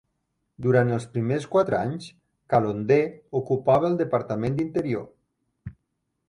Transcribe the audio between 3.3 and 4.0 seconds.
ocupava el